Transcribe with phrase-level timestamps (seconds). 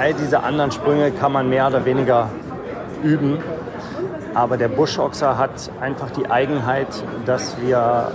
[0.00, 2.30] all diese anderen Sprünge kann man mehr oder weniger
[3.02, 3.36] üben.
[4.32, 6.88] Aber der Buschochser hat einfach die Eigenheit,
[7.26, 8.10] dass wir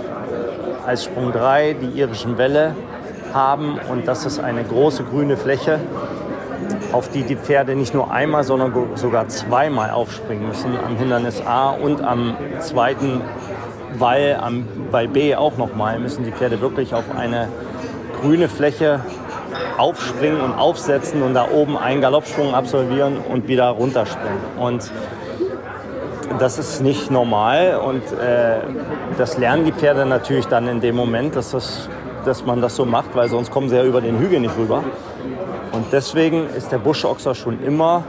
[0.84, 2.74] als Sprung 3 die irischen Wälle
[3.32, 5.78] haben und das ist eine große grüne Fläche,
[6.90, 10.72] auf die die Pferde nicht nur einmal, sondern sogar zweimal aufspringen müssen.
[10.84, 13.20] Am Hindernis A und am zweiten
[13.98, 17.48] Wall, am, bei B auch nochmal, müssen die Pferde wirklich auf eine
[18.20, 19.00] grüne Fläche
[19.78, 24.38] aufspringen und aufsetzen und da oben einen Galoppsprung absolvieren und wieder runterspringen.
[24.58, 24.90] Und
[26.38, 28.58] das ist nicht normal und äh,
[29.16, 31.88] das lernen die Pferde natürlich dann in dem Moment, dass, das,
[32.24, 34.82] dass man das so macht, weil sonst kommen sie ja über den Hügel nicht rüber.
[35.72, 38.04] Und deswegen ist der Buschochser schon immer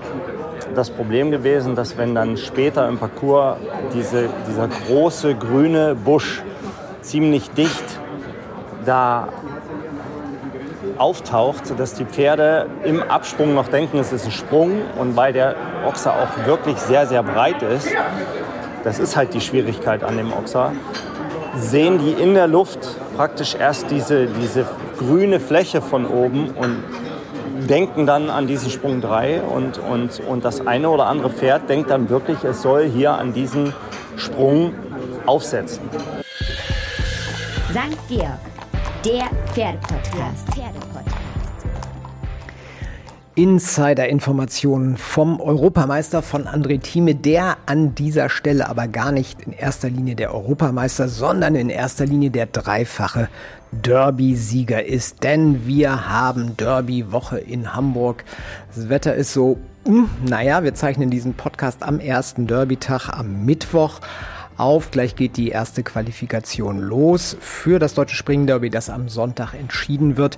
[0.76, 3.58] das Problem gewesen, dass wenn dann später im Parcours
[3.94, 6.44] diese, dieser große grüne Busch
[7.02, 8.00] ziemlich dicht
[8.86, 9.30] da
[11.00, 15.56] auftaucht, dass die Pferde im Absprung noch denken, es ist ein Sprung und weil der
[15.86, 17.90] Ochser auch wirklich sehr, sehr breit ist,
[18.84, 20.72] das ist halt die Schwierigkeit an dem Ochser,
[21.56, 22.80] sehen die in der Luft
[23.16, 24.66] praktisch erst diese, diese
[24.98, 26.84] grüne Fläche von oben und
[27.68, 31.90] denken dann an diesen Sprung 3 und, und, und das eine oder andere Pferd denkt
[31.90, 33.74] dann wirklich, es soll hier an diesen
[34.16, 34.74] Sprung
[35.26, 35.90] aufsetzen.
[37.72, 37.98] St.
[38.08, 38.40] Georg,
[39.08, 40.48] der Pferdepodcast.
[43.36, 49.90] Insider-Informationen vom Europameister von André Thieme, der an dieser Stelle aber gar nicht in erster
[49.90, 53.30] Linie der Europameister, sondern in erster Linie der dreifache
[53.72, 55.24] Derby-Sieger ist.
[55.24, 58.26] Denn wir haben Derby-Woche in Hamburg.
[58.76, 64.02] Das Wetter ist so, hm, naja, wir zeichnen diesen Podcast am ersten Derby-Tag am Mittwoch
[64.58, 64.92] auf.
[64.92, 70.38] Gleich geht die erste Qualifikation los für das Deutsche Springderby, das am Sonntag entschieden wird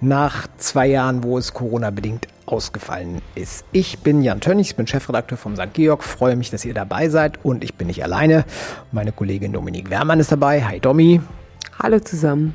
[0.00, 3.64] nach zwei Jahren, wo es Corona-bedingt ausgefallen ist.
[3.72, 5.72] Ich bin Jan Tönnig, ich bin Chefredakteur vom St.
[5.72, 8.44] Georg, freue mich, dass ihr dabei seid und ich bin nicht alleine.
[8.92, 10.64] Meine Kollegin Dominik Wermann ist dabei.
[10.64, 11.20] Hi Domi.
[11.78, 12.54] Hallo zusammen.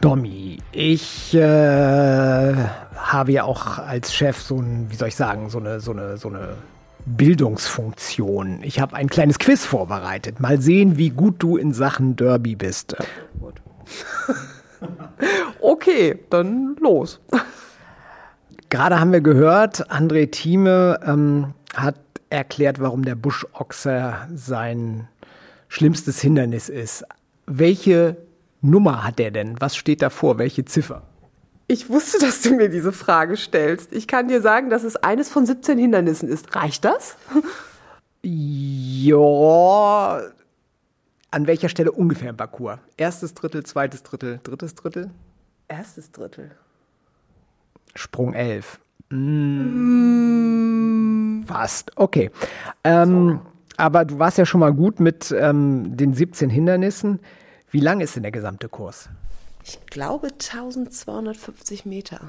[0.00, 2.54] Domi, ich äh,
[2.96, 6.18] habe ja auch als Chef so ein, wie soll ich sagen, so eine, so eine,
[6.18, 6.56] so eine
[7.06, 8.62] Bildungsfunktion.
[8.62, 10.40] Ich habe ein kleines Quiz vorbereitet.
[10.40, 12.96] Mal sehen, wie gut du in Sachen Derby bist.
[15.60, 17.20] okay, dann los.
[18.68, 21.96] Gerade haben wir gehört, André Thieme ähm, hat
[22.30, 25.08] erklärt, warum der Buschochser sein
[25.68, 27.04] schlimmstes Hindernis ist.
[27.46, 28.16] Welche
[28.60, 29.60] Nummer hat er denn?
[29.60, 30.38] Was steht davor?
[30.38, 31.02] Welche Ziffer?
[31.68, 33.92] Ich wusste, dass du mir diese Frage stellst.
[33.92, 36.54] Ich kann dir sagen, dass es eines von 17 Hindernissen ist.
[36.54, 37.16] Reicht das?
[38.22, 40.20] Ja,
[41.30, 42.78] an welcher Stelle ungefähr im Parcours?
[42.96, 45.10] Erstes Drittel, zweites Drittel, drittes Drittel?
[45.68, 46.52] Erstes Drittel.
[47.94, 48.80] Sprung 11.
[49.10, 50.36] Mm.
[51.46, 52.30] Fast, okay.
[52.84, 53.40] Ähm,
[53.76, 57.20] aber du warst ja schon mal gut mit ähm, den 17 Hindernissen.
[57.70, 59.08] Wie lang ist denn der gesamte Kurs?
[59.68, 62.20] Ich glaube 1250 Meter.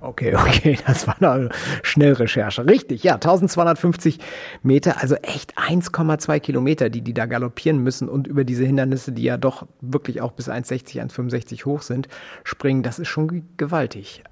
[0.00, 1.48] Okay, okay, das war eine
[1.82, 2.66] Schnellrecherche.
[2.66, 4.18] Richtig, ja, 1250
[4.62, 9.22] Meter, also echt 1,2 Kilometer, die die da galoppieren müssen und über diese Hindernisse, die
[9.22, 12.08] ja doch wirklich auch bis 1,60, 1,65 hoch sind,
[12.44, 12.82] springen.
[12.82, 14.22] Das ist schon gewaltig.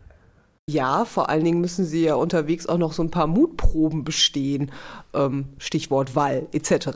[0.69, 4.71] Ja, vor allen Dingen müssen sie ja unterwegs auch noch so ein paar Mutproben bestehen.
[5.15, 6.89] Ähm, Stichwort Wall etc.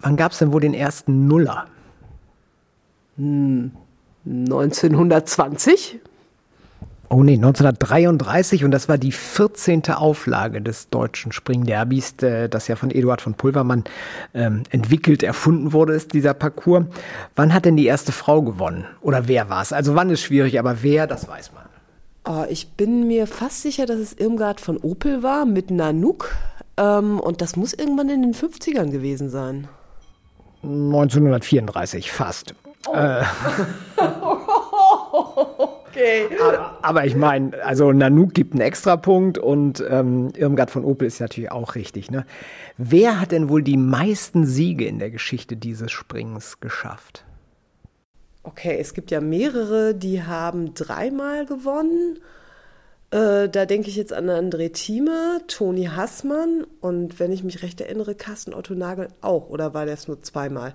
[0.00, 1.66] Wann gab es denn wohl den ersten Nuller?
[3.18, 3.72] Hm,
[4.24, 6.00] 1920?
[7.10, 9.84] Oh nee, 1933 und das war die 14.
[9.90, 13.84] Auflage des deutschen Springderbys, äh, das ja von Eduard von Pulvermann
[14.34, 16.84] ähm, entwickelt, erfunden wurde, ist dieser Parcours.
[17.34, 18.84] Wann hat denn die erste Frau gewonnen?
[19.00, 19.72] Oder wer war es?
[19.72, 21.64] Also wann ist schwierig, aber wer, das weiß man.
[22.26, 26.36] Oh, ich bin mir fast sicher, dass es Irmgard von Opel war mit Nanook.
[26.76, 29.66] Ähm, und das muss irgendwann in den 50ern gewesen sein.
[30.62, 32.54] 1934, fast.
[32.86, 32.94] Oh.
[32.94, 33.24] Äh.
[35.98, 36.28] okay.
[36.40, 41.20] Aber, aber ich meine, also Nanook gibt einen Extrapunkt und ähm, Irmgard von Opel ist
[41.20, 42.10] natürlich auch richtig.
[42.10, 42.24] Ne?
[42.76, 47.24] Wer hat denn wohl die meisten Siege in der Geschichte dieses Springens geschafft?
[48.44, 52.18] Okay, es gibt ja mehrere, die haben dreimal gewonnen.
[53.10, 57.80] Äh, da denke ich jetzt an André Thieme, Toni Hassmann und wenn ich mich recht
[57.80, 59.48] erinnere, Carsten Otto Nagel auch.
[59.48, 60.74] Oder war das nur zweimal?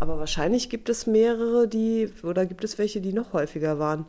[0.00, 4.06] Aber wahrscheinlich gibt es mehrere, die, oder gibt es welche, die noch häufiger waren.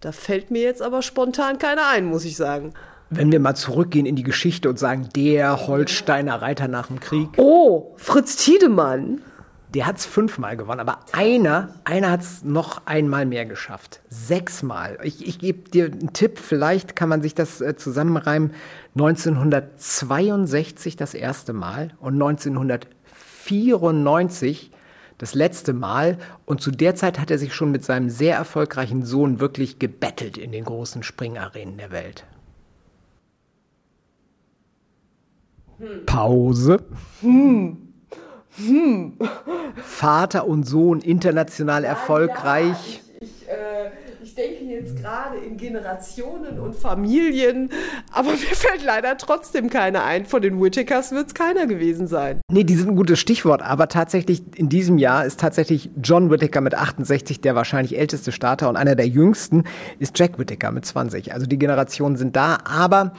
[0.00, 2.74] Da fällt mir jetzt aber spontan keiner ein, muss ich sagen.
[3.08, 7.30] Wenn wir mal zurückgehen in die Geschichte und sagen, der Holsteiner Reiter nach dem Krieg.
[7.36, 9.22] Oh, Fritz Tiedemann.
[9.74, 14.00] Der hat es fünfmal gewonnen, aber einer, einer hat es noch einmal mehr geschafft.
[14.08, 14.98] Sechsmal.
[15.02, 18.52] Ich, ich gebe dir einen Tipp, vielleicht kann man sich das äh, zusammenreimen.
[18.94, 24.70] 1962 das erste Mal und 1994
[25.18, 26.18] das letzte Mal.
[26.44, 30.38] Und zu der Zeit hat er sich schon mit seinem sehr erfolgreichen Sohn wirklich gebettelt
[30.38, 32.24] in den großen Springarenen der Welt.
[35.78, 36.06] Hm.
[36.06, 36.84] Pause.
[37.20, 37.92] Hm.
[38.56, 39.18] Hm.
[39.76, 43.02] Vater und Sohn international erfolgreich.
[43.02, 43.90] Ja, ich, ich, äh,
[44.36, 47.70] denke jetzt gerade in Generationen und Familien,
[48.12, 50.26] aber mir fällt leider trotzdem keiner ein.
[50.26, 52.40] Von den Whittakers wird es keiner gewesen sein.
[52.52, 56.60] Nee, die sind ein gutes Stichwort, aber tatsächlich in diesem Jahr ist tatsächlich John Whittaker
[56.60, 59.64] mit 68 der wahrscheinlich älteste Starter und einer der jüngsten
[59.98, 61.32] ist Jack Whittaker mit 20.
[61.32, 63.12] Also die Generationen sind da, aber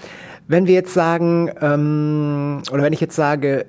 [0.47, 3.65] wenn wir jetzt sagen, ähm, oder wenn ich jetzt sage,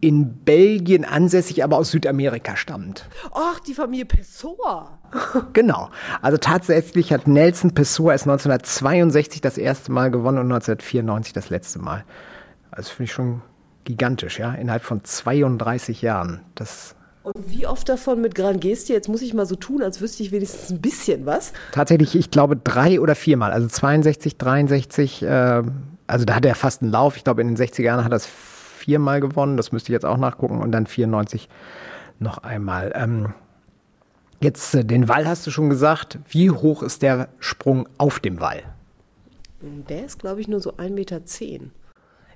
[0.00, 3.08] in Belgien ansässig, aber aus Südamerika stammt.
[3.32, 4.98] Ach, die Familie Pessoa.
[5.52, 5.90] genau.
[6.22, 11.78] Also tatsächlich hat Nelson Pessoa erst 1962 das erste Mal gewonnen und 1994 das letzte
[11.78, 12.04] Mal.
[12.70, 13.42] Also finde ich schon
[13.84, 16.40] gigantisch, ja, innerhalb von 32 Jahren.
[16.54, 18.92] Das und wie oft davon mit Gran Gestie?
[18.92, 21.52] Jetzt muss ich mal so tun, als wüsste ich wenigstens ein bisschen was.
[21.72, 23.50] Tatsächlich, ich glaube drei oder viermal.
[23.50, 25.62] Also 62, 63, äh,
[26.06, 27.16] also da hat er fast einen Lauf.
[27.16, 28.26] Ich glaube, in den 60er Jahren hat er es
[28.86, 29.56] viermal gewonnen.
[29.56, 30.60] Das müsste ich jetzt auch nachgucken.
[30.60, 31.48] Und dann 94
[32.20, 32.92] noch einmal.
[32.94, 33.34] Ähm,
[34.40, 36.18] jetzt äh, den Wall hast du schon gesagt.
[36.28, 38.62] Wie hoch ist der Sprung auf dem Wall?
[39.60, 41.20] Der ist, glaube ich, nur so 1,10 Meter.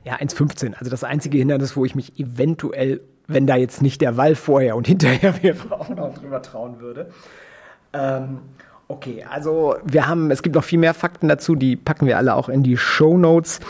[0.04, 0.74] Ja, 1,15.
[0.74, 4.74] Also das einzige Hindernis, wo ich mich eventuell, wenn da jetzt nicht der Wall vorher
[4.74, 7.10] und hinterher wäre, auch noch drüber trauen würde.
[7.92, 8.40] Ähm,
[8.90, 12.34] Okay, also wir haben, es gibt noch viel mehr Fakten dazu, die packen wir alle
[12.34, 13.60] auch in die Show Notes.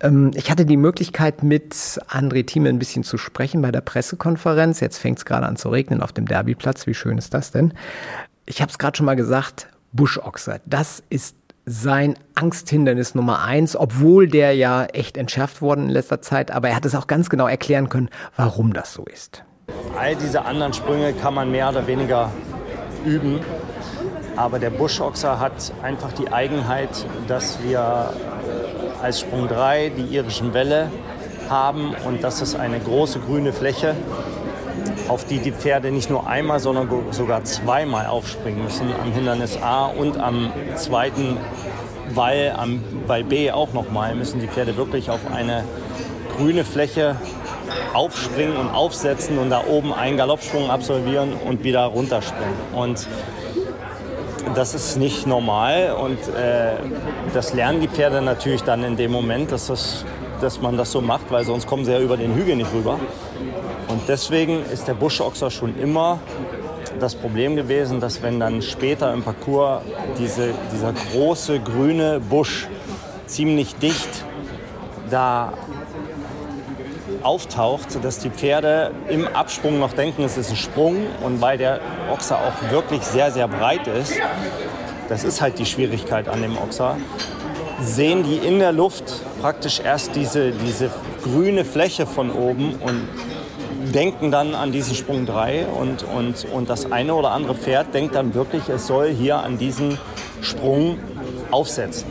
[0.00, 4.80] Ähm, ich hatte die Möglichkeit, mit André Thieme ein bisschen zu sprechen bei der Pressekonferenz.
[4.80, 6.86] Jetzt fängt es gerade an zu regnen auf dem Derbyplatz.
[6.86, 7.72] Wie schön ist das denn?
[8.44, 14.28] Ich habe es gerade schon mal gesagt, Buschochse, das ist sein Angsthindernis Nummer eins, obwohl
[14.28, 16.50] der ja echt entschärft worden in letzter Zeit.
[16.50, 19.42] Aber er hat es auch ganz genau erklären können, warum das so ist.
[19.98, 22.30] All diese anderen Sprünge kann man mehr oder weniger
[23.06, 23.40] üben.
[24.36, 26.90] Aber der Buschochser hat einfach die Eigenheit,
[27.26, 30.90] dass wir äh, als Sprung 3 die irischen Wälle
[31.48, 33.94] haben und das ist eine große grüne Fläche,
[35.08, 39.86] auf die die Pferde nicht nur einmal, sondern sogar zweimal aufspringen müssen, am Hindernis A
[39.86, 41.36] und am zweiten
[42.14, 45.64] Wall am, bei B auch nochmal, müssen die Pferde wirklich auf eine
[46.36, 47.16] grüne Fläche
[47.94, 52.54] aufspringen und aufsetzen und da oben einen Galoppsprung absolvieren und wieder runterspringen.
[52.74, 53.08] Und
[54.54, 56.76] das ist nicht normal und äh,
[57.34, 60.04] das lernen die Pferde natürlich dann in dem Moment, dass, das,
[60.40, 62.98] dass man das so macht, weil sonst kommen sie ja über den Hügel nicht rüber.
[63.88, 66.18] Und deswegen ist der Buschochser schon immer
[66.98, 69.82] das Problem gewesen, dass wenn dann später im Parcours
[70.18, 72.68] diese, dieser große grüne Busch
[73.26, 74.24] ziemlich dicht
[75.10, 75.52] da
[77.26, 81.80] auftaucht, dass die Pferde im Absprung noch denken, es ist ein Sprung und weil der
[82.12, 84.14] Ochser auch wirklich sehr, sehr breit ist,
[85.08, 86.96] das ist halt die Schwierigkeit an dem Ochser,
[87.80, 90.90] sehen die in der Luft praktisch erst diese, diese
[91.24, 93.08] grüne Fläche von oben und
[93.92, 98.14] denken dann an diesen Sprung 3 und, und, und das eine oder andere Pferd denkt
[98.14, 99.98] dann wirklich, es soll hier an diesen
[100.42, 100.98] Sprung
[101.50, 102.06] aufsetzen.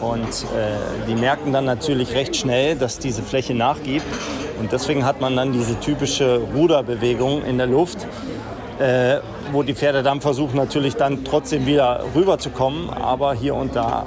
[0.00, 4.04] Und äh, die merken dann natürlich recht schnell, dass diese Fläche nachgibt.
[4.62, 8.06] Und deswegen hat man dann diese typische Ruderbewegung in der Luft,
[8.78, 9.16] äh,
[9.50, 12.88] wo die Pferde dann versuchen natürlich dann trotzdem wieder rüberzukommen.
[12.88, 14.04] Aber hier und da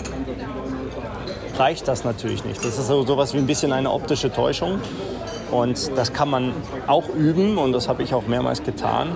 [1.58, 2.64] reicht das natürlich nicht.
[2.64, 4.80] Das ist so etwas wie ein bisschen eine optische Täuschung.
[5.52, 6.54] Und das kann man
[6.88, 9.10] auch üben und das habe ich auch mehrmals getan.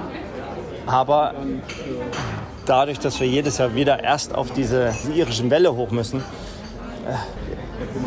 [0.88, 1.36] Aber
[2.66, 6.22] dadurch, dass wir jedes Jahr wieder erst auf diese irischen Welle hoch müssen,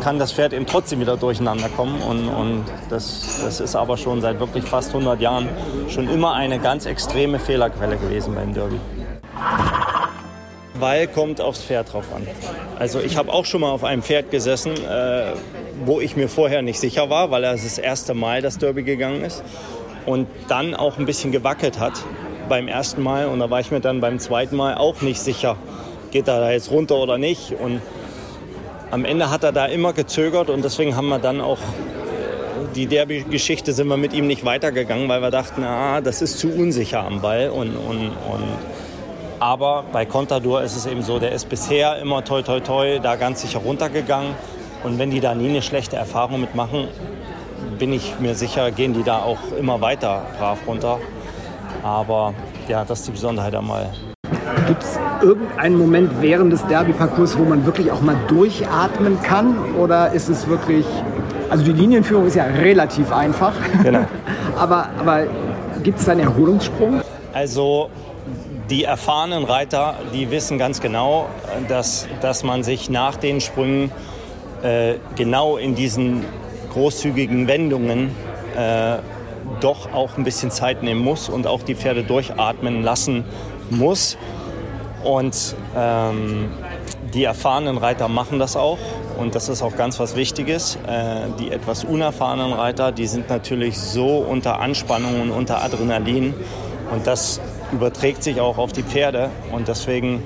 [0.01, 2.01] kann das Pferd eben trotzdem wieder durcheinander kommen.
[2.01, 5.49] Und, und das, das ist aber schon seit wirklich fast 100 Jahren
[5.89, 8.79] schon immer eine ganz extreme Fehlerquelle gewesen beim Derby.
[10.75, 12.27] Weil kommt aufs Pferd drauf an.
[12.79, 15.33] Also ich habe auch schon mal auf einem Pferd gesessen, äh,
[15.85, 19.23] wo ich mir vorher nicht sicher war, weil er das erste Mal das Derby gegangen
[19.23, 19.43] ist
[20.05, 21.93] und dann auch ein bisschen gewackelt hat
[22.49, 25.55] beim ersten Mal und da war ich mir dann beim zweiten Mal auch nicht sicher,
[26.11, 27.81] geht er da jetzt runter oder nicht und
[28.93, 32.85] am Ende hat er da immer gezögert und deswegen haben wir dann auch äh, die
[32.85, 37.03] Derby-Geschichte sind wir mit ihm nicht weitergegangen, weil wir dachten, ah, das ist zu unsicher
[37.03, 37.49] am Ball.
[37.49, 38.47] Und, und, und
[39.39, 43.15] aber bei Contador ist es eben so, der ist bisher immer toi toi toi da
[43.15, 44.35] ganz sicher runtergegangen.
[44.83, 46.87] Und wenn die da nie eine schlechte Erfahrung mitmachen,
[47.79, 50.99] bin ich mir sicher, gehen die da auch immer weiter brav runter.
[51.81, 52.35] Aber
[52.67, 53.89] ja, das ist die Besonderheit einmal.
[54.67, 54.83] Gibt
[55.23, 59.55] irgendeinen Moment während des Derby-Parcours, wo man wirklich auch mal durchatmen kann?
[59.75, 60.85] Oder ist es wirklich.
[61.49, 63.53] Also die Linienführung ist ja relativ einfach.
[63.81, 64.05] Genau.
[64.57, 65.27] aber aber
[65.81, 67.01] gibt es da einen Erholungssprung?
[67.33, 67.89] Also
[68.69, 71.27] die erfahrenen Reiter, die wissen ganz genau,
[71.67, 73.91] dass, dass man sich nach den Sprüngen
[74.63, 76.23] äh, genau in diesen
[76.73, 78.11] großzügigen Wendungen
[78.55, 78.97] äh,
[79.59, 83.25] doch auch ein bisschen Zeit nehmen muss und auch die Pferde durchatmen lassen
[83.69, 84.17] muss.
[85.03, 86.49] Und ähm,
[87.13, 88.79] die erfahrenen Reiter machen das auch.
[89.17, 90.77] Und das ist auch ganz was Wichtiges.
[90.87, 96.33] Äh, die etwas unerfahrenen Reiter, die sind natürlich so unter Anspannung und unter Adrenalin.
[96.91, 97.39] Und das
[97.71, 99.29] überträgt sich auch auf die Pferde.
[99.51, 100.23] Und deswegen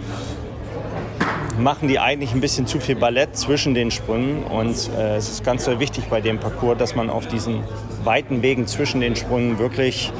[1.60, 4.43] machen die eigentlich ein bisschen zu viel Ballett zwischen den Sprüngen.
[4.43, 7.63] Und äh, es ist ganz sehr wichtig bei dem Parcours, dass man auf diesen
[8.03, 10.12] weiten Wegen zwischen den Sprüngen wirklich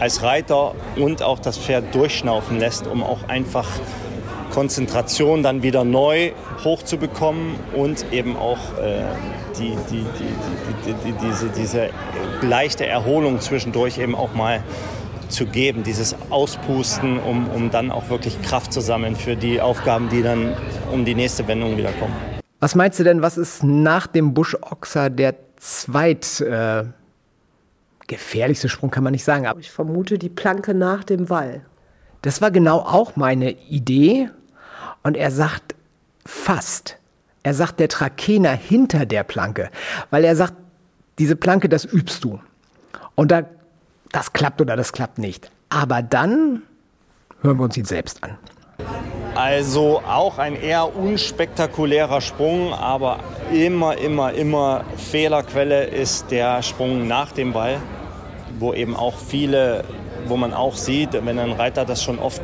[0.00, 3.68] als Reiter und auch das Pferd durchschnaufen lässt, um auch einfach
[4.50, 6.32] Konzentration dann wieder neu
[6.64, 9.04] hochzubekommen und eben auch äh,
[9.58, 10.04] die, die,
[11.04, 11.90] die, diese, diese
[12.42, 14.62] leichte Erholung zwischendurch eben auch mal
[15.28, 20.08] zu geben, dieses Auspusten, um, um dann auch wirklich Kraft zu sammeln für die Aufgaben,
[20.08, 20.54] die dann
[20.92, 22.14] um die nächste Wendung wieder kommen.
[22.58, 26.84] Was meinst du denn, was ist nach dem Buschochser der zweit äh,
[28.10, 29.46] gefährlichste Sprung, kann man nicht sagen.
[29.46, 31.64] Aber ich vermute die Planke nach dem Wall.
[32.22, 34.28] Das war genau auch meine Idee.
[35.02, 35.74] Und er sagt
[36.26, 36.98] fast.
[37.42, 39.70] Er sagt der Trakener hinter der Planke.
[40.10, 40.54] Weil er sagt,
[41.18, 42.40] diese Planke, das übst du.
[43.14, 43.44] Und da
[44.12, 45.50] das klappt oder das klappt nicht.
[45.68, 46.62] Aber dann
[47.42, 48.36] hören wir uns ihn selbst an.
[49.34, 53.20] Also auch ein eher unspektakulärer Sprung, aber
[53.52, 57.78] immer, immer, immer Fehlerquelle ist der Sprung nach dem Ball,
[58.60, 59.84] wo eben auch viele,
[60.26, 62.42] wo man auch sieht, wenn ein Reiter das schon oft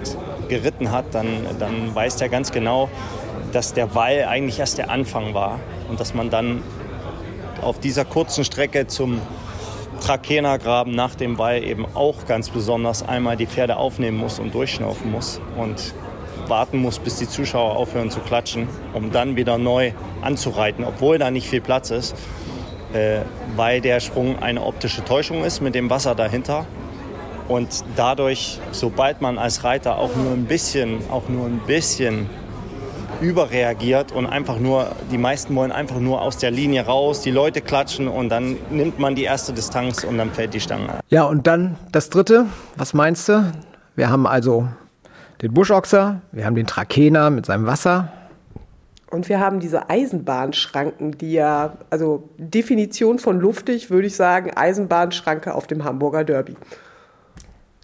[0.49, 1.27] geritten hat, dann,
[1.59, 2.89] dann weiß er ganz genau,
[3.53, 6.63] dass der Wall eigentlich erst der Anfang war und dass man dann
[7.63, 9.21] auf dieser kurzen Strecke zum
[10.01, 15.11] Trakenergraben nach dem Wall eben auch ganz besonders einmal die Pferde aufnehmen muss und durchschnaufen
[15.11, 15.95] muss und
[16.49, 19.93] warten muss, bis die Zuschauer aufhören zu klatschen, um dann wieder neu
[20.23, 22.15] anzureiten, obwohl da nicht viel Platz ist,
[22.97, 23.21] äh,
[23.57, 26.67] weil der Sprung eine optische Täuschung ist mit dem Wasser dahinter.
[27.49, 32.29] Und dadurch, sobald man als Reiter auch nur ein bisschen, auch nur ein bisschen
[33.21, 37.61] überreagiert und einfach nur, die meisten wollen einfach nur aus der Linie raus, die Leute
[37.61, 40.89] klatschen und dann nimmt man die erste Distanz und dann fällt die Stange.
[41.09, 43.53] Ja, und dann das dritte, was meinst du?
[43.95, 44.69] Wir haben also
[45.41, 48.13] den Buschochser, wir haben den Trakener mit seinem Wasser.
[49.11, 55.55] Und wir haben diese Eisenbahnschranken, die ja, also Definition von luftig, würde ich sagen, Eisenbahnschranke
[55.55, 56.57] auf dem Hamburger Derby.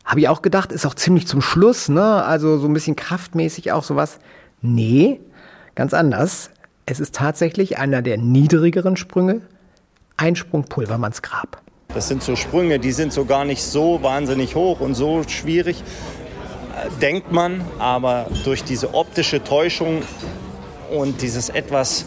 [0.04, 2.24] Habe ich auch gedacht, ist auch ziemlich zum Schluss, ne?
[2.24, 4.18] Also so ein bisschen kraftmäßig auch sowas.
[4.60, 5.20] Nee,
[5.76, 6.50] ganz anders.
[6.86, 9.42] Es ist tatsächlich einer der niedrigeren Sprünge,
[10.16, 11.62] Einsprung Pulvermanns Grab.
[11.94, 15.82] Das sind so Sprünge, die sind so gar nicht so wahnsinnig hoch und so schwierig,
[15.82, 20.02] äh, denkt man, aber durch diese optische Täuschung
[20.92, 22.04] und dieses etwas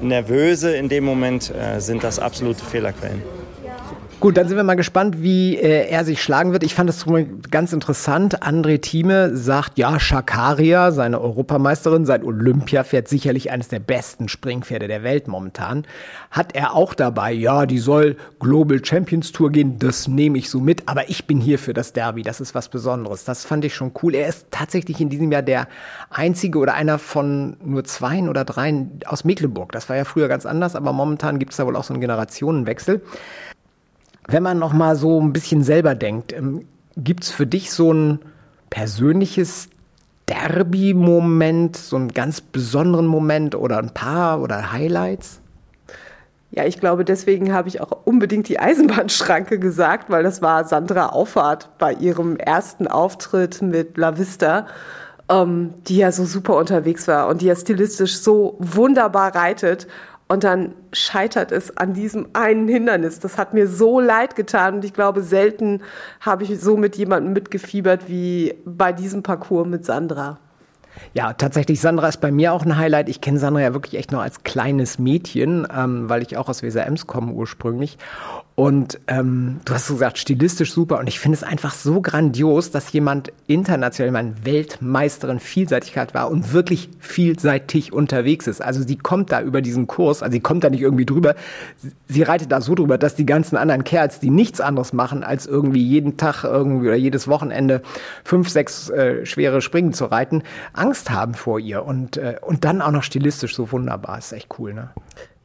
[0.00, 3.22] Nervöse in dem Moment äh, sind das absolute Fehlerquellen.
[4.24, 6.64] Gut, dann sind wir mal gespannt, wie äh, er sich schlagen wird.
[6.64, 7.04] Ich fand das
[7.50, 8.42] ganz interessant.
[8.42, 15.02] André Thieme sagt, ja, Shakaria, seine Europameisterin, sein Olympiapferd, sicherlich eines der besten Springpferde der
[15.02, 15.86] Welt momentan.
[16.30, 20.58] Hat er auch dabei, ja, die soll Global Champions Tour gehen, das nehme ich so
[20.58, 23.26] mit, aber ich bin hier für das Derby, das ist was Besonderes.
[23.26, 24.14] Das fand ich schon cool.
[24.14, 25.68] Er ist tatsächlich in diesem Jahr der
[26.08, 29.72] einzige oder einer von nur zweien oder dreien aus Mecklenburg.
[29.72, 32.00] Das war ja früher ganz anders, aber momentan gibt es da wohl auch so einen
[32.00, 33.02] Generationenwechsel.
[34.26, 36.66] Wenn man noch mal so ein bisschen selber denkt, ähm,
[36.96, 38.20] gibt es für dich so ein
[38.70, 39.68] persönliches
[40.26, 45.40] Derby-Moment, so einen ganz besonderen Moment oder ein paar oder Highlights?
[46.50, 51.08] Ja, ich glaube, deswegen habe ich auch unbedingt die Eisenbahnschranke gesagt, weil das war Sandra
[51.08, 54.68] Auffahrt bei ihrem ersten Auftritt mit La Vista,
[55.28, 59.88] ähm, die ja so super unterwegs war und die ja stilistisch so wunderbar reitet.
[60.34, 63.20] Und dann scheitert es an diesem einen Hindernis.
[63.20, 65.80] Das hat mir so leid getan und ich glaube, selten
[66.20, 70.40] habe ich so mit jemandem mitgefiebert wie bei diesem Parcours mit Sandra.
[71.12, 73.08] Ja, tatsächlich, Sandra ist bei mir auch ein Highlight.
[73.08, 76.64] Ich kenne Sandra ja wirklich echt noch als kleines Mädchen, ähm, weil ich auch aus
[76.64, 77.96] Weser Ems komme ursprünglich.
[78.56, 81.00] Und ähm, du hast gesagt, stilistisch super.
[81.00, 86.52] Und ich finde es einfach so grandios, dass jemand international, meine Weltmeisterin Vielseitigkeit war und
[86.52, 88.62] wirklich vielseitig unterwegs ist.
[88.62, 91.34] Also sie kommt da über diesen Kurs, also sie kommt da nicht irgendwie drüber.
[92.06, 95.46] Sie reitet da so drüber, dass die ganzen anderen Kerls, die nichts anderes machen, als
[95.46, 97.82] irgendwie jeden Tag irgendwie oder jedes Wochenende
[98.22, 100.44] fünf, sechs äh, schwere Springen zu reiten,
[100.74, 101.84] Angst haben vor ihr.
[101.84, 104.18] Und, äh, und dann auch noch stilistisch so wunderbar.
[104.18, 104.90] ist echt cool, ne?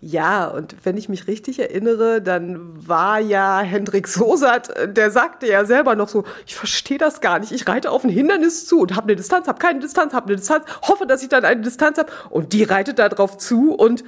[0.01, 5.45] Ja, und wenn ich mich richtig erinnere, dann war ja Hendrik Sosat, äh, der sagte
[5.45, 8.79] ja selber noch so, ich verstehe das gar nicht, ich reite auf ein Hindernis zu
[8.79, 11.59] und habe eine Distanz, habe keine Distanz, habe eine Distanz, hoffe, dass ich dann eine
[11.61, 14.05] Distanz habe und die reitet da drauf zu und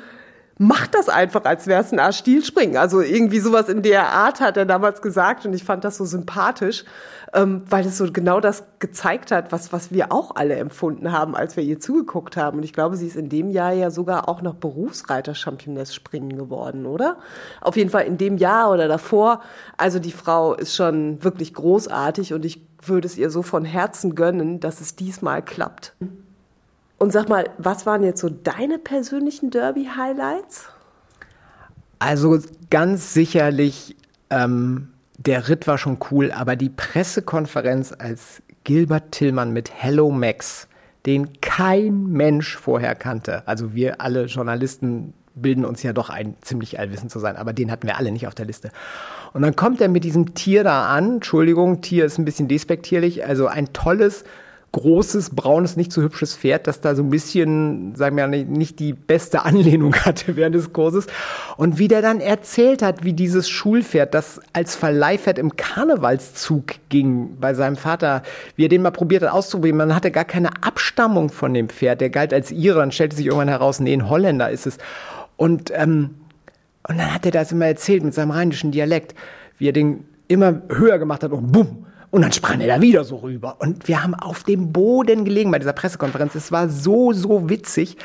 [0.61, 2.77] macht das einfach, als wäre es ein A-Stilspringen.
[2.77, 6.05] Also irgendwie sowas in der Art hat er damals gesagt und ich fand das so
[6.05, 6.85] sympathisch,
[7.33, 11.35] ähm, weil es so genau das gezeigt hat, was, was wir auch alle empfunden haben,
[11.35, 12.57] als wir ihr zugeguckt haben.
[12.57, 16.85] Und ich glaube, sie ist in dem Jahr ja sogar auch noch Berufsreiter-Championess springen geworden,
[16.85, 17.17] oder?
[17.59, 19.41] Auf jeden Fall in dem Jahr oder davor.
[19.77, 24.13] Also die Frau ist schon wirklich großartig und ich würde es ihr so von Herzen
[24.13, 25.95] gönnen, dass es diesmal klappt.
[27.01, 30.69] Und sag mal, was waren jetzt so deine persönlichen Derby-Highlights?
[31.97, 32.37] Also
[32.69, 33.95] ganz sicherlich,
[34.29, 40.67] ähm, der Ritt war schon cool, aber die Pressekonferenz als Gilbert Tillmann mit Hello Max,
[41.07, 43.47] den kein Mensch vorher kannte.
[43.47, 47.71] Also wir alle Journalisten bilden uns ja doch ein, ziemlich allwissend zu sein, aber den
[47.71, 48.69] hatten wir alle nicht auf der Liste.
[49.33, 51.15] Und dann kommt er mit diesem Tier da an.
[51.15, 53.25] Entschuldigung, Tier ist ein bisschen despektierlich.
[53.25, 54.23] Also ein tolles,
[54.73, 58.79] großes, braunes, nicht so hübsches Pferd, das da so ein bisschen, sagen wir mal, nicht
[58.79, 61.07] die beste Anlehnung hatte während des Kurses.
[61.57, 67.37] Und wie der dann erzählt hat, wie dieses Schulpferd, das als Verleihpferd im Karnevalszug ging
[67.39, 68.23] bei seinem Vater,
[68.55, 69.77] wie er den mal probiert hat auszuprobieren.
[69.77, 71.99] Man hatte gar keine Abstammung von dem Pferd.
[71.99, 72.79] Der galt als Ire.
[72.79, 74.77] Dann stellte sich irgendwann heraus, nee, ein Holländer ist es.
[75.35, 76.11] Und, ähm,
[76.87, 79.15] und dann hat er das immer erzählt mit seinem rheinischen Dialekt,
[79.57, 83.05] wie er den immer höher gemacht hat und bumm, und dann sprang er da wieder
[83.05, 83.55] so rüber.
[83.59, 86.35] Und wir haben auf dem Boden gelegen bei dieser Pressekonferenz.
[86.35, 87.97] Es war so, so witzig.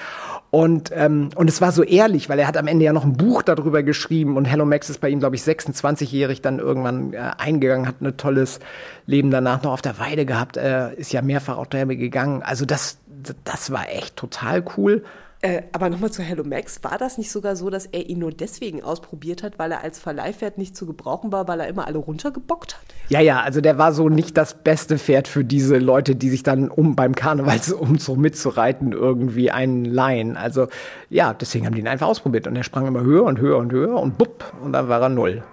[0.50, 3.14] Und, ähm, und es war so ehrlich, weil er hat am Ende ja noch ein
[3.14, 7.32] Buch darüber geschrieben und Hello Max ist bei ihm, glaube ich, 26-jährig dann irgendwann äh,
[7.36, 8.60] eingegangen, hat ein tolles
[9.06, 12.42] Leben danach noch auf der Weide gehabt, äh, ist ja mehrfach auch daher gegangen.
[12.42, 12.98] Also das,
[13.44, 15.02] das war echt total cool.
[15.42, 18.32] Äh, aber nochmal zu Hello Max, war das nicht sogar so, dass er ihn nur
[18.32, 21.98] deswegen ausprobiert hat, weil er als Verleihpferd nicht zu gebrauchen war, weil er immer alle
[21.98, 22.84] runtergebockt hat?
[23.10, 26.42] Ja, ja, also der war so nicht das beste Pferd für diese Leute, die sich
[26.42, 30.38] dann, um beim Karnevalsumzug mitzureiten, irgendwie einen leihen.
[30.38, 30.68] Also
[31.10, 33.72] ja, deswegen haben die ihn einfach ausprobiert und er sprang immer höher und höher und
[33.72, 35.44] höher und bupp, und dann war er null.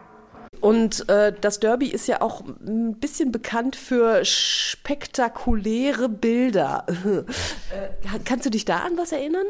[0.61, 6.85] Und äh, das Derby ist ja auch ein bisschen bekannt für spektakuläre Bilder.
[7.05, 9.45] äh, kannst du dich da an was erinnern?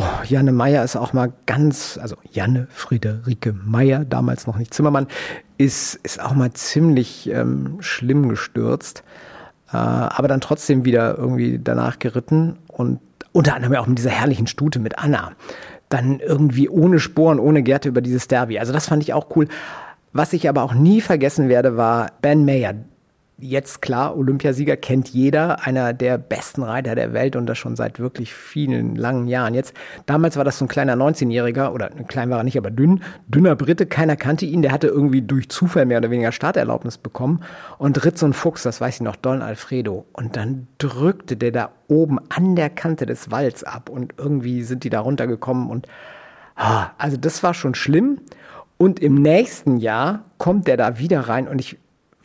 [0.00, 5.08] Oh, Janne Meyer ist auch mal ganz, also Janne Friederike Meyer, damals noch nicht Zimmermann,
[5.56, 9.02] ist, ist auch mal ziemlich ähm, schlimm gestürzt,
[9.72, 13.00] äh, aber dann trotzdem wieder irgendwie danach geritten und
[13.32, 15.32] unter anderem auch mit dieser herrlichen Stute mit Anna.
[15.88, 18.60] Dann irgendwie ohne Sporen, ohne Gerte über dieses Derby.
[18.60, 19.48] Also das fand ich auch cool.
[20.12, 22.74] Was ich aber auch nie vergessen werde, war Ben Mayer.
[23.40, 28.00] Jetzt klar, Olympiasieger kennt jeder, einer der besten Reiter der Welt und das schon seit
[28.00, 29.54] wirklich vielen langen Jahren.
[29.54, 29.74] Jetzt,
[30.06, 33.54] damals war das so ein kleiner 19-Jähriger, oder klein war er nicht, aber dünn, dünner
[33.54, 37.44] Brite, keiner kannte ihn, der hatte irgendwie durch Zufall mehr oder weniger Starterlaubnis bekommen
[37.78, 40.04] und ritt so ein Fuchs, das weiß ich noch, Don Alfredo.
[40.14, 44.82] Und dann drückte der da oben an der Kante des Walls ab und irgendwie sind
[44.82, 45.86] die da runtergekommen und,
[46.56, 48.18] also das war schon schlimm.
[48.78, 51.78] Und im nächsten Jahr kommt der da wieder rein und ich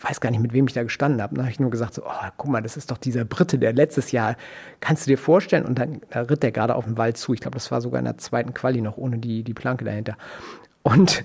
[0.04, 1.36] weiß gar nicht, mit wem ich da gestanden habe.
[1.36, 3.74] Dann habe ich nur gesagt, so, oh, guck mal, das ist doch dieser Brite, der
[3.74, 4.36] letztes Jahr,
[4.82, 5.66] kannst du dir vorstellen?
[5.66, 7.34] Und dann da ritt der gerade auf den Wald zu.
[7.34, 10.18] Ich glaube, das war sogar in der zweiten Quali noch, ohne die, die Planke dahinter.
[10.84, 11.24] Und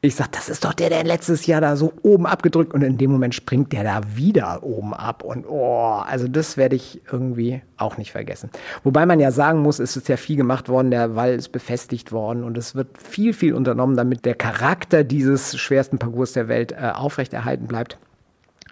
[0.00, 2.98] ich sag, das ist doch der, der letztes Jahr da so oben abgedrückt und in
[2.98, 7.62] dem Moment springt der da wieder oben ab und oh, also das werde ich irgendwie
[7.76, 8.50] auch nicht vergessen.
[8.84, 12.12] Wobei man ja sagen muss, es ist ja viel gemacht worden, der Wall ist befestigt
[12.12, 16.70] worden und es wird viel, viel unternommen, damit der Charakter dieses schwersten Parcours der Welt
[16.70, 17.98] äh, aufrechterhalten bleibt.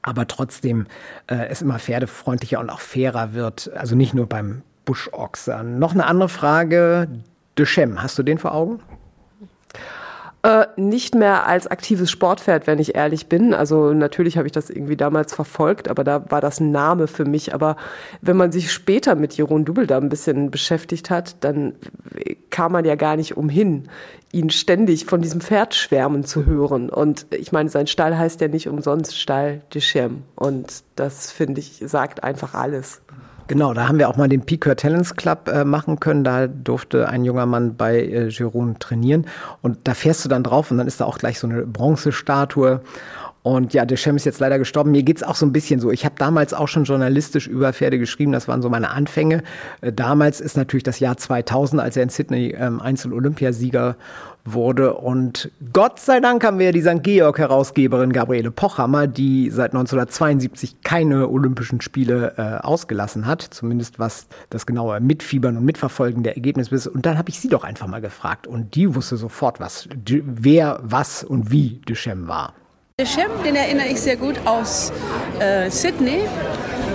[0.03, 0.87] Aber trotzdem
[1.27, 3.73] äh, es immer pferdefreundlicher und auch fairer wird.
[3.75, 5.81] Also nicht nur beim Buschochsern.
[5.81, 7.09] Noch eine andere Frage.
[7.59, 8.81] De Chem, hast du den vor Augen?
[10.47, 13.53] Äh, nicht mehr als aktives Sportpferd, wenn ich ehrlich bin.
[13.53, 17.25] Also natürlich habe ich das irgendwie damals verfolgt, aber da war das ein Name für
[17.25, 17.53] mich.
[17.53, 17.75] Aber
[18.21, 21.75] wenn man sich später mit Jeroen Dubel da ein bisschen beschäftigt hat, dann
[22.51, 23.89] kam man ja gar nicht umhin,
[24.31, 26.91] ihn ständig von diesem Pferd schwärmen zu hören.
[26.91, 30.23] Und ich meine, sein Stall heißt ja nicht umsonst Stall de Chem.
[30.37, 33.03] Und das, finde ich, sagt einfach alles.
[33.49, 36.25] Genau, da haben wir auch mal den Peak Talents Club äh, machen können.
[36.25, 39.27] Da durfte ein junger Mann bei äh, Giron trainieren.
[39.63, 42.81] Und da fährst du dann drauf und dann ist da auch gleich so eine Bronzestatue.
[43.47, 44.91] Und ja, Deschamps ist jetzt leider gestorben.
[44.91, 45.93] Mir geht's auch so ein bisschen so.
[45.93, 48.33] Ich habe damals auch schon journalistisch über Pferde geschrieben.
[48.33, 49.45] Das waren so meine Anfänge.
[49.83, 53.95] Äh, damals ist natürlich das Jahr 2000, als er in Sydney ähm, Einzel-Olympiasieger
[54.45, 54.95] wurde.
[54.95, 57.05] Und Gott sei Dank haben wir die St.
[57.05, 64.67] Georg-Herausgeberin Gabriele Pochhammer, die seit 1972 keine Olympischen Spiele äh, ausgelassen hat, zumindest was das
[64.67, 66.89] genaue Mitfiebern und Mitverfolgen der Ergebnisse ist.
[66.89, 70.81] Und dann habe ich sie doch einfach mal gefragt und die wusste sofort, was, wer,
[70.83, 72.53] was und wie Duchamp war.
[72.99, 74.91] Deschamps, den erinnere ich sehr gut aus
[75.39, 76.23] äh, Sydney.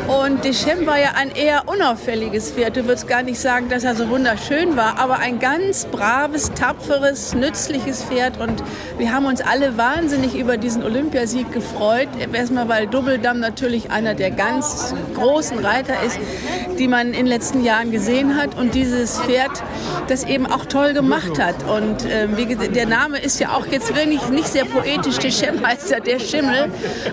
[0.08, 2.76] Und Deschamps war ja ein eher unauffälliges Pferd.
[2.76, 7.34] Du würdest gar nicht sagen, dass er so wunderschön war, aber ein ganz braves, tapferes,
[7.34, 8.40] nützliches Pferd.
[8.40, 8.64] Und
[8.98, 12.10] wir haben uns alle wahnsinnig über diesen Olympiasieg gefreut.
[12.34, 16.20] Erstmal, weil Doubledamm natürlich einer der ganz großen Reiter ist,
[16.78, 18.58] die man in den letzten Jahren gesehen hat.
[18.58, 19.52] Und dieses Pferd,
[20.08, 21.56] das eben auch toll gemacht hat.
[21.64, 25.20] Und äh, wie, der Name ist ja auch jetzt wirklich nicht sehr poetisch.
[25.20, 26.70] Deschamps heißt ja der Schimmel.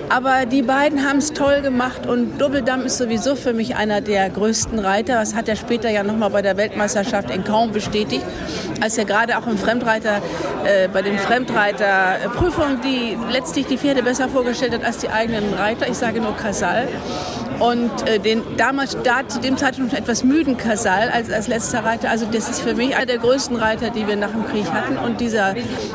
[0.09, 2.07] Aber die beiden haben es toll gemacht.
[2.07, 2.41] Und
[2.79, 5.15] Doubledamm ist sowieso für mich einer der größten Reiter.
[5.15, 8.25] Das hat er später ja nochmal bei der Weltmeisterschaft in Caen bestätigt,
[8.81, 10.21] als er gerade auch im Fremdreiter,
[10.65, 15.89] äh, bei den Fremdreiterprüfungen, die letztlich die Pferde besser vorgestellt hat als die eigenen Reiter.
[15.89, 16.89] Ich sage nur Casal.
[17.59, 22.11] Und äh, den damals, da zu dem Zeitpunkt etwas müden Casal als, als letzter Reiter.
[22.11, 24.97] Also das ist für mich einer der größten Reiter, die wir nach dem Krieg hatten.
[24.97, 25.55] Und dieser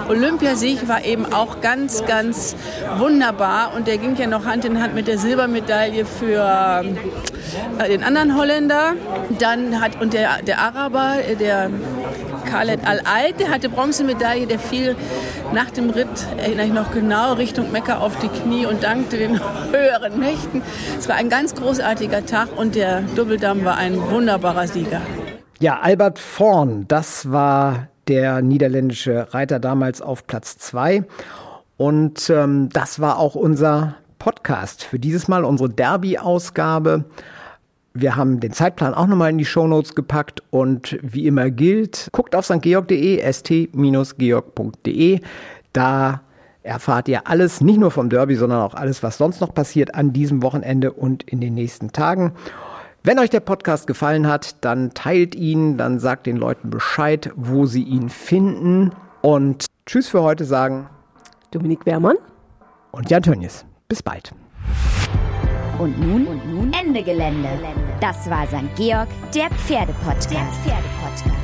[0.09, 2.55] Olympiasieg war eben auch ganz, ganz
[2.97, 3.73] wunderbar.
[3.75, 6.83] Und der ging ja noch Hand in Hand mit der Silbermedaille für
[7.79, 8.93] äh, den anderen Holländer.
[9.39, 11.69] Dann hat, und der, der Araber, äh, der
[12.53, 14.95] Khaled Al-Aid, der hatte Bronzemedaille, der fiel
[15.55, 19.39] nach dem Ritt, erinnere ich noch genau, Richtung Mekka auf die Knie und dankte den
[19.71, 20.61] höheren Mächten.
[20.99, 25.01] Es war ein ganz großartiger Tag und der Doppeldamm war ein wunderbarer Sieger.
[25.61, 31.05] Ja, Albert Vorn, das war der niederländische Reiter damals auf Platz zwei.
[31.77, 37.05] Und ähm, das war auch unser Podcast für dieses Mal, unsere Derby-Ausgabe.
[37.93, 42.35] Wir haben den Zeitplan auch nochmal in die Shownotes gepackt und wie immer gilt, guckt
[42.35, 45.19] auf stgeorg.de, st-georg.de.
[45.73, 46.21] Da
[46.63, 50.11] erfahrt ihr alles, nicht nur vom Derby, sondern auch alles, was sonst noch passiert an
[50.11, 52.33] diesem Wochenende und in den nächsten Tagen.
[53.03, 57.65] Wenn euch der Podcast gefallen hat, dann teilt ihn, dann sagt den Leuten Bescheid, wo
[57.65, 58.91] sie ihn finden.
[59.21, 60.89] Und Tschüss für heute sagen
[61.51, 62.17] Dominik Wehrmann
[62.91, 63.65] und Jan Tönnies.
[63.89, 64.33] Bis bald.
[65.79, 67.49] Und nun, und nun Ende Gelände.
[67.99, 68.75] Das war St.
[68.75, 70.29] Georg, der Pferdepodcast.
[70.33, 71.42] Der Pferdepodcast.